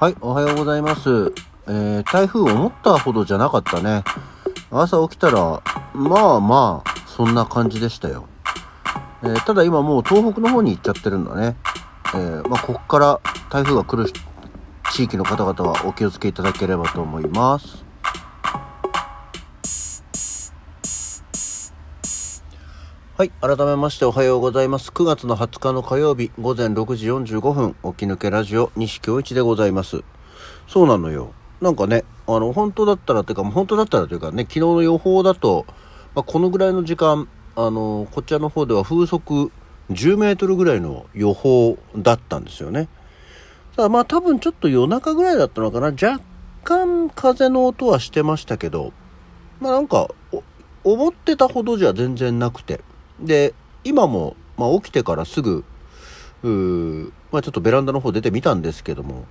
[0.00, 1.32] はい、おはようございます。
[1.66, 4.04] えー、台風思ったほどじゃなかったね。
[4.70, 5.60] 朝起きたら、
[5.92, 8.28] まあまあ、そんな感じでしたよ。
[9.24, 11.56] えーただ今もう東北の方に行っちゃってるんだね。
[12.14, 13.20] えーまあ、こっから
[13.50, 14.08] 台風が来る
[14.92, 17.87] 地域の方々はお気をつけいただければと思います。
[23.18, 23.30] はい。
[23.40, 24.92] 改めましておはようございます。
[24.92, 30.04] 9月の20日の火曜日午前6時45分、起き抜けラジオ西京一でございます。
[30.68, 31.32] そうなのよ。
[31.60, 35.66] なんかね、あの、本当だったらというか、本当だったらというかね、昨日の予報だと、
[36.14, 39.50] まあ、このぐらいの時間、あの、こちらの方では風速
[39.90, 42.86] 10メートルぐらいの予報だったんですよね。
[43.74, 45.86] ただまあ多分ちょっと夜中ぐらいだったのかな。
[45.86, 46.20] 若
[46.62, 48.92] 干風の音はしてましたけど、
[49.58, 50.06] まあなんか、
[50.84, 52.80] 思ってたほどじゃ全然なくて。
[53.20, 53.54] で、
[53.84, 55.64] 今も、まあ起きてからすぐ、
[57.30, 59.26] まあちょっとベランダの方出てみたんですけども、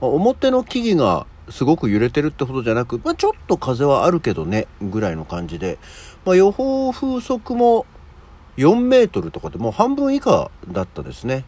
[0.00, 5.78] まあ表の木々がすごく揺れてるってほどじゃなく、まあちょっと風はあるけどね、ぐらいの感じで、
[6.24, 7.86] まあ予報風速も
[8.56, 11.44] 4メートルとかでもう半分以下だったですね。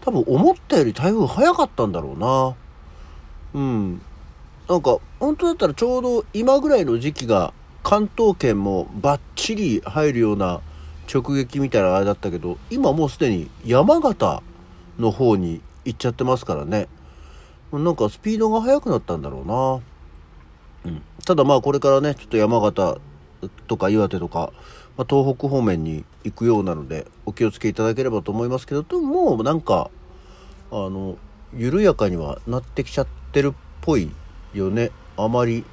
[0.00, 2.56] 多分思ったより台風早かったんだろうな。
[3.54, 4.02] うん。
[4.68, 10.60] なんか、本当だったらちょうど今ぐらいの時期が関東圏もバッチリ入るような
[11.12, 14.42] 直撃みたいなあれだったけど、今もうすでに山形
[14.98, 16.88] の方に行っちゃってますからね。
[17.72, 19.42] なんかスピードが速くなったんだろ
[20.84, 20.92] うな。
[20.92, 21.02] うん。
[21.24, 22.98] ただまあこれからね、ちょっと山形
[23.66, 24.52] とか岩手とか、
[24.96, 29.90] まあ、東北方面に行くようなので、お気をつけいただければと思いますけど、でももうなんか、
[30.70, 31.16] あの、
[31.54, 33.52] 緩やかにはなってきちゃってるっ
[33.82, 34.10] ぽい
[34.54, 34.90] よね。
[35.16, 35.64] あまり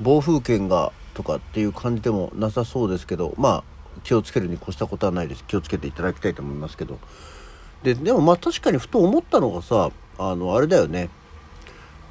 [0.00, 5.44] 暴風圏がとかっていう感じでもなさそうですけど、まあ気をつけるに越したことはないです。
[5.44, 6.98] 気をつけていただきたいと思いますけど。
[7.82, 11.08] で、でもまあ確かにふと思ったのがさ、あの、あれだよね。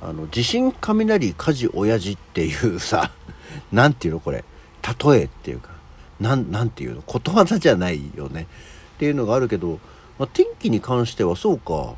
[0.02, 3.12] あの、地震雷火事親父っていうさ、
[3.72, 4.44] なんていうのこれ、
[5.04, 5.72] 例えっていうか、
[6.20, 8.48] なん、なんていうのことわざじゃないよね。
[8.96, 9.80] っていうのがあるけど、
[10.18, 11.96] まあ、天気に関してはそうか、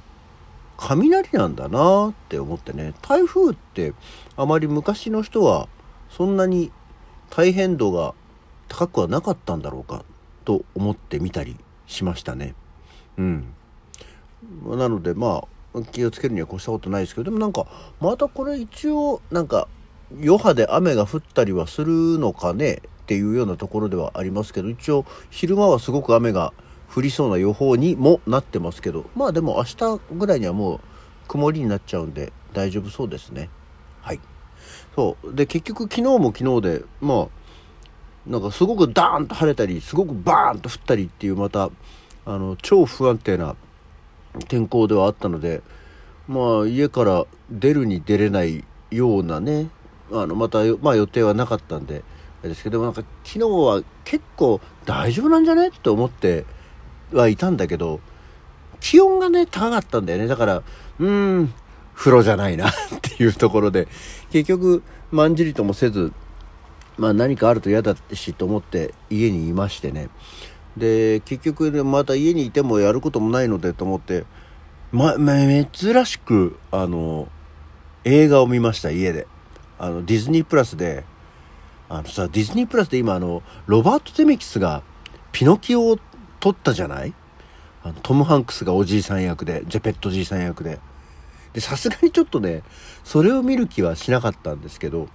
[0.78, 2.94] 雷なんだなって思ってね。
[3.02, 3.94] 台風って
[4.38, 5.68] あまり昔の人は
[6.10, 6.72] そんなに
[7.30, 8.14] 大変度が
[8.70, 10.06] 高くはなかったんだろうか
[10.46, 11.58] と思ってみたり
[11.88, 12.56] しましたね。
[13.18, 13.54] うん。
[14.66, 15.44] なのでま
[15.76, 17.68] あ気をつけるには越したことないですけどでもなんか
[18.00, 19.68] またこれ一応なんか
[20.14, 26.54] 余波で雨が降ったりはするのかねっていうようなところではありますけど一応昼間はすごく雨が
[26.94, 30.80] 降りそうな予報にもなってますけどまあでも明日ぐらいにはもう
[31.28, 33.50] 曇りになっちゃうんで大丈夫そうですね
[34.02, 34.20] はい
[34.96, 37.28] そうで結局昨日も昨日でまあ
[38.28, 41.70] なんかすごくダーンと晴れたりすごくバーンと降ったりっていうまた
[42.26, 43.56] あの超不安定な
[44.48, 45.62] 天候ではあったので
[46.28, 49.70] まあ家から出るに出れないようなね
[50.12, 52.04] あのまた、まあ、予定はなかったんで
[52.42, 55.70] あれですけどなんか昨日は結構大丈夫なんじゃね？
[55.70, 56.46] って思って
[57.12, 58.00] はいたんだけど
[58.80, 60.28] 気温がね高かったんだよね。
[60.28, 61.54] だからうーん
[61.96, 63.88] 風呂じゃないなっていうところで
[64.32, 66.14] 結局まんじりともせず
[67.00, 70.10] まあ何かあると嫌だしと思って家にいましてね。
[70.78, 74.26] で結局また家にいてもやることもないのでと思って
[74.92, 77.28] ま、ま珍しくあの
[78.04, 79.26] 映画を見ました家で。
[79.82, 81.06] あのディズニープラスで
[81.88, 84.84] あのさディズニープラスで今あのロバート・ゼメキスが
[85.32, 85.98] ピノキオを
[86.42, 87.14] 撮ったじゃない？
[87.82, 90.80] あのトム・ハンクスがおじいさん役でジェペットじいさん役で。
[91.54, 92.62] でさすがにちょっとね
[93.06, 95.08] それを見る気はしなかったんですけど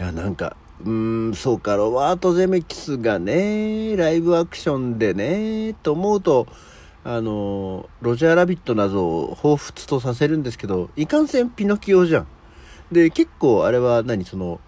[0.00, 6.46] いやなんかうーんそうかロバート・ゼメキスがねライブアクションでねと思うと
[7.04, 12.26] あのロジャー・ラビットなどを彷彿とさせるんですけどいかんせんピノキオじゃん。
[12.92, 14.60] で結構あれは何その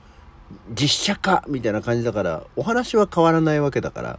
[0.70, 4.18] 実写化みたいな感じだからお話は変わらないわけだから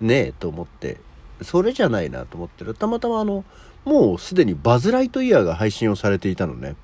[0.00, 0.98] ねえと思って。
[1.42, 2.72] それじゃないなと思ってる。
[2.72, 3.44] たまたまあの
[3.84, 6.76] もうすでにバズ・ライトイヤーが配信をされていたのね。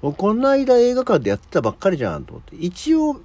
[0.00, 2.54] この間映画館でやってたばっかりじゃんと思って。
[2.54, 3.20] 一応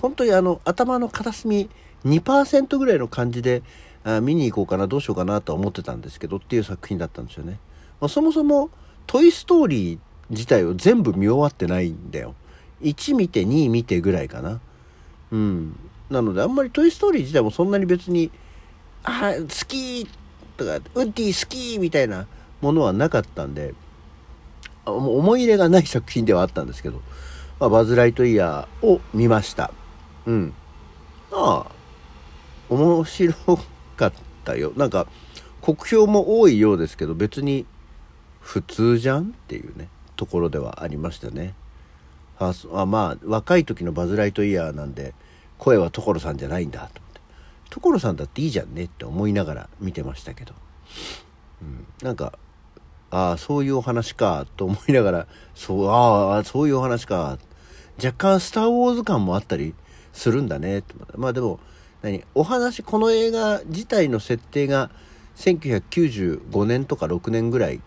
[0.00, 1.68] 本当にあの頭の片隅
[2.04, 3.62] 2%ぐらいの感じで
[4.04, 7.58] あ見に行こうかなどうしようかなとは思ってたんですけどっていう作品だったんですよね、
[8.00, 8.70] まあ、そもそも
[9.06, 9.98] 「トイ・ストーリー」
[10.30, 12.34] 自体を全部見終わってないんだよ
[12.82, 14.60] 1見て2見てぐらいかな
[15.32, 15.76] うん
[16.10, 18.30] なのであんまり「トイ・ストーリー」自体もそんなに別に
[19.04, 20.06] 「あ好き!」
[20.56, 22.26] とか「ウッディ好き!」みたいな
[22.60, 23.74] ものはなかったんで
[24.84, 27.00] 思い入れがない作品ではあったんですけど、
[27.60, 29.72] ま、バズ・ライトイヤーを見ました
[30.28, 30.52] うん。
[31.32, 31.72] ああ
[32.68, 33.34] 面白
[33.96, 34.12] かっ
[34.44, 34.72] たよ。
[34.76, 35.06] なんか
[35.62, 37.64] 酷評も多いようですけど別に
[38.40, 41.54] 普通じゃんっていうねところではありましたね。
[42.38, 45.14] ああまあ若い時のバズ・ライトイヤーなんで
[45.56, 47.20] 声は所さんじゃないんだと思って。
[47.70, 50.52] 所さんだっていいじゃんねって思いながら見てましたけど、
[51.62, 52.38] うん、なんか
[53.10, 57.38] ああそういうお話かと思いながらそうああそういうお話か。
[58.02, 59.74] 若干「スター・ウォーズ」感もあったり
[60.18, 60.82] するんだね。
[61.16, 61.60] まあでも
[62.02, 62.24] 何？
[62.34, 64.90] お話この映画自体の設定が
[65.36, 67.80] 1995年とか6年ぐらい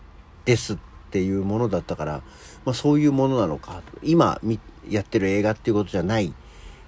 [0.46, 0.78] ですっ
[1.10, 2.22] ていうものだったから、
[2.64, 4.40] まあ、そういうものなのか今
[4.88, 6.32] やってる映画っていうことじゃない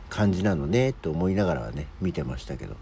[0.09, 2.77] 感じなのねと思いながらね見てましたけど。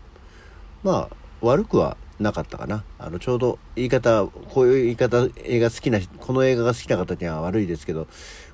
[0.84, 2.84] まあ悪くはなかったかな。
[3.00, 8.06] あのちょうど言い方こういう言い方映画好きなこの映画が好きな方には悪いですけど。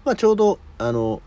[0.07, 1.21] まあちょうどあの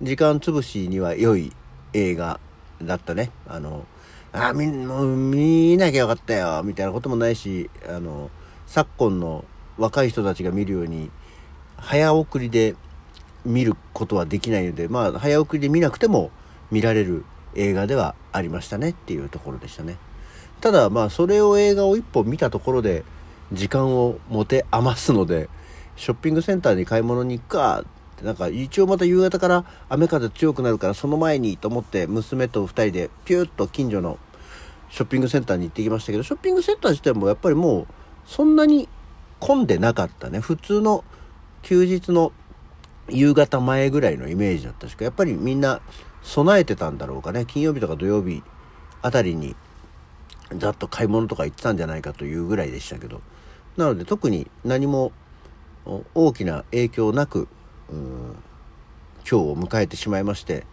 [0.00, 1.52] 時間潰しには良い
[1.92, 2.40] 映画
[2.82, 3.30] だったね。
[3.48, 3.86] あの
[4.32, 8.30] あみもう見なきゃよかったよみたいなこともないしあの
[8.66, 9.44] 昨今の
[9.78, 11.10] 若い人たちが見るように
[11.78, 12.74] 早送りで
[13.44, 16.30] 見ることはできないのでまあ早送りで見なくても
[16.70, 17.24] 見られる
[17.54, 19.96] 映画ではありましたねっていうところでしたね。
[20.60, 23.04] ただまあそれを映画を一本見たところで
[23.52, 25.48] 時間を持て余すので
[25.96, 27.84] ショッピングセンターに買い物に行くか
[28.22, 34.18] なんか一応また夕方から雨風強くなるからその前にと思って娘と2人でピューッと近所の
[34.90, 37.86] ショッピングセンターに行ってきましたけどショッピングセンター自体もやっぱりもう
[38.26, 38.88] そんなに
[39.40, 40.40] 混んでなかったね。
[40.40, 41.04] 普通の
[41.62, 42.32] 休日の
[43.08, 45.80] 夕方前ぐらいのイメージだったしかやっぱりみんな
[46.22, 47.44] 備えてたんだろうかね。
[47.46, 48.42] 金曜日とか土曜日
[49.02, 49.54] あたりに
[50.56, 53.20] ざっと買い物とか行ってたんじゃないかというぐらいでしたけど。
[53.76, 55.12] なので特に何も
[56.14, 57.48] 大きな影響なく
[57.90, 58.36] 今
[59.24, 60.64] 日を迎えてしまいまして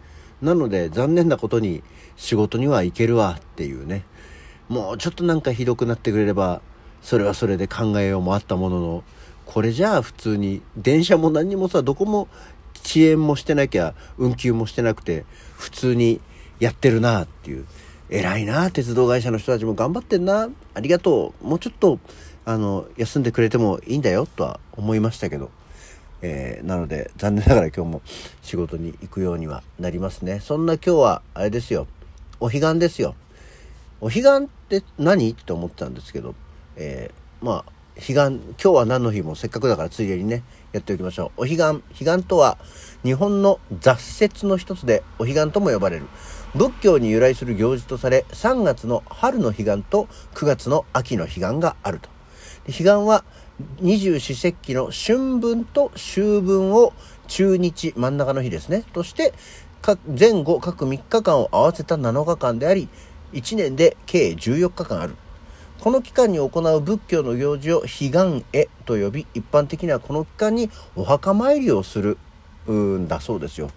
[0.42, 1.82] なので残念なことに
[2.16, 4.04] 仕事には行けるわっていうね。
[4.68, 6.62] もうちょっとなんかひどくなってくれれば
[7.02, 9.04] それはそれで考えようもあったものの
[9.44, 12.28] これじゃあ普通に電車も何にもさどこも
[12.84, 15.24] 遅延もしてなきゃ運休もしてなくて
[15.56, 16.20] 普通に
[16.60, 17.66] やってるなっていう。
[18.10, 20.48] 偉いな鉄道会社の人たちも頑張ってんな。
[20.74, 21.46] ありがとう。
[21.46, 21.98] もうちょっと
[22.44, 25.50] あの休んでくれてもいいんだよとは思いましたけど。
[26.26, 28.02] えー、なので残念ながら今日も
[28.40, 30.40] 仕事に行くようにはなりますね。
[30.40, 31.86] そんな今日はあれですよ。
[32.40, 33.14] お彼岸ですよ。
[34.00, 35.30] お彼岸って何？
[35.30, 36.34] って思ってたんですけど、
[36.76, 40.42] えー、まあ彼岸今日は何の日もせっかくだからついでにね
[40.72, 41.42] やっておきましょう。
[41.42, 42.56] お彼岸彼岸とは
[43.02, 46.06] 日本の雑節の一つでお彼岸とも呼ばれる。
[46.54, 52.08] 仏教に由来する行事とされ3月の春の彼岸と9月の秋の彼岸があると。
[52.64, 53.24] 彼岸は
[53.80, 56.92] 二十四節気の春分と秋分を
[57.28, 58.84] 中日真ん中の日ですね。
[58.92, 59.32] として
[60.18, 62.88] 前後各3日間を合わせた7日間であり
[63.32, 65.14] 1年で計14日間ある。
[65.80, 72.18] この期間に行う仏教の行事を彼岸絵と呼び一般的にはこの期間にお墓参りをする
[72.70, 73.70] んだそうですよ。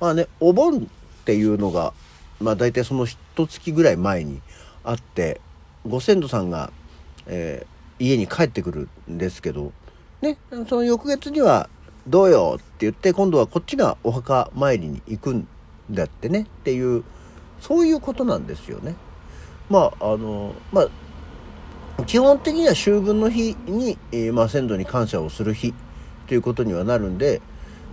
[0.00, 0.80] まあねお盆っ
[1.24, 1.92] ていうのが
[2.40, 4.40] まあ大体その一月ぐらい前に
[4.84, 5.40] あって
[5.86, 6.72] ご先祖さんが、
[7.26, 9.72] えー家に帰ってくるんですけど、
[10.20, 10.36] ね、
[10.68, 11.68] その翌月には、
[12.06, 15.48] どうよって言って、今度はこっちがお墓参りに行くん
[15.90, 17.04] だってね、っていう、
[17.60, 18.94] そういうことなんですよね。
[19.68, 25.74] まあ、あの、まあ、基本的には秋分の日に、えー、まあ、先祖に感謝をする日
[26.26, 27.42] ということにはなるんで、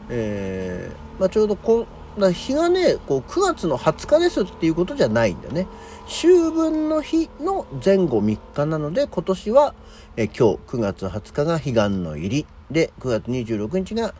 [0.10, 1.86] えー、まあ、ちょうどこ
[2.22, 5.68] だ日がねこう9月の20日ですっていうことじゃないんだね。
[6.08, 9.74] 秋分の日の前後3日なので今年は
[10.18, 14.14] え今日9月20日が彼岸の入りで9月26日が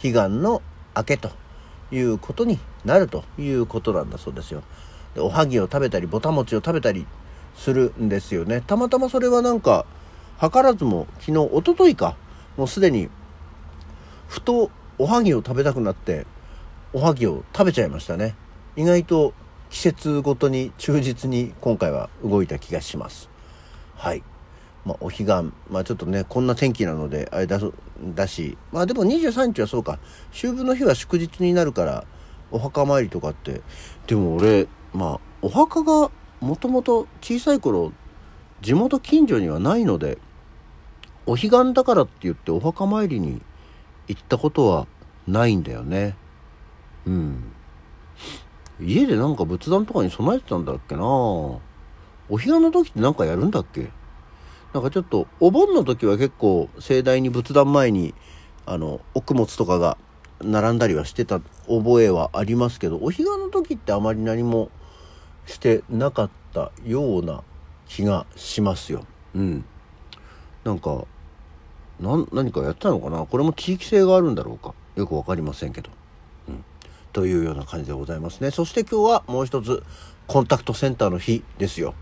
[0.00, 0.62] 彼岸の
[0.96, 1.30] 明けと
[1.90, 4.62] いうことになるということなんだそうですよ。
[5.14, 7.06] でおはぎを食べたりぼた餅を食べたり
[7.56, 8.62] するんですよね。
[8.66, 9.84] たまたまそれはなんか
[10.40, 12.16] 図らずも昨日おとといか
[12.56, 13.08] もうすでに
[14.28, 16.26] ふとおはぎを食べたくなって
[16.94, 18.34] おはぎを食べちゃいましたね。
[18.76, 19.32] 意外と
[19.70, 23.30] 季節ごとに忠実に今回は動いた気がします。
[23.94, 24.22] はい。
[24.84, 25.26] まあ、お彼岸。
[25.70, 27.58] まあちょっとねこんな天気なのであれだ
[28.14, 28.58] だし。
[28.72, 29.98] まあでも23日はそうか。
[30.32, 32.04] 秋分の日は祝日になるから
[32.50, 33.62] お墓参りとかって。
[34.06, 37.92] でも俺まあお墓がもともと小さい頃
[38.60, 40.18] 地元近所にはないので
[41.24, 43.40] お彼岸だからって言ってお墓参りに
[44.08, 44.86] 行ったことは
[45.26, 46.16] ないんだよね。
[47.06, 47.52] うん
[48.80, 51.60] 家でなんか仏壇とかに備えてたんだっけなお
[52.30, 53.90] 彼岸の時って何かやるんだっけ
[54.72, 58.14] なんかちょっとお盆の時は結構盛大に仏壇前に
[58.64, 59.98] あの穀物とかが
[60.40, 64.70] 並んだりはしてた覚えはありますけどお彼岸の時ってあまり何も
[65.46, 67.42] してなかったような
[67.86, 69.04] 気がしますよ。
[69.34, 69.64] うん。
[70.64, 71.04] なんか
[72.00, 75.90] 何かやってたのかなこれも地域性があるんだろうかよく分かりませんけど。
[77.12, 78.50] というような感じでございますね。
[78.50, 79.82] そして今日はもう一つ
[80.26, 81.94] コンタクトセンターの日ですよ。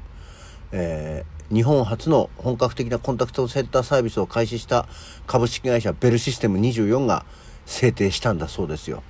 [0.73, 4.87] えー、日本初の本格的なコンタクトセンターサービスを開始した
[5.27, 7.25] 株式会社ベルシステム24が
[7.67, 9.03] 制定したんだそうですよ。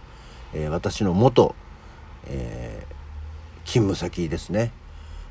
[0.54, 1.54] えー、私の元、
[2.26, 4.73] えー、勤務先ですね。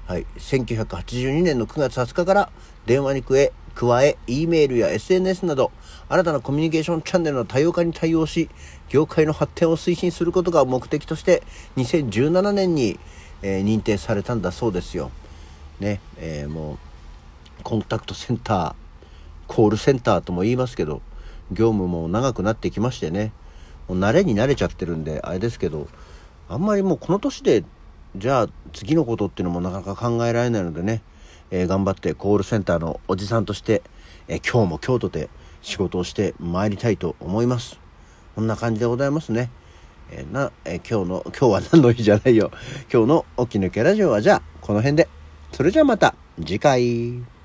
[0.07, 0.25] はい。
[0.37, 2.51] 1982年の9月20日から
[2.85, 5.71] 電話に加え、加え、E メールや SNS など、
[6.09, 8.49] 新たなコミュニケーションチャンネルの多様化に対応し、
[8.89, 11.43] 業界の発展を推進することが目的として、
[11.77, 12.99] 2017年に、
[13.43, 15.11] えー、認定されたんだそうですよ。
[15.79, 16.77] ね、えー、もう、
[17.63, 18.73] コンタクトセンター、
[19.47, 21.01] コールセンターとも言いますけど、
[21.51, 23.31] 業務も長くなってきましてね、
[23.87, 25.87] もう慣れに慣れちゃってるんで、あれですけど、
[26.47, 27.63] あんまりもうこの年で、
[28.15, 31.03] じゃあ次のことっていうのもなかなか考えられないのでね、
[31.51, 33.83] えー、頑張ってコールセンターのおじさんとして、
[34.27, 35.29] えー、今日も京都で
[35.61, 37.79] 仕事をして参りたいと思います。
[38.35, 39.49] こんな感じでございますね。
[40.11, 42.51] えー、な、え今日の、 今日は何の日じゃないよ。
[42.91, 45.07] 今日の起き抜けラジオはじゃあ、この辺で。
[45.51, 47.38] それじゃあまた、次回。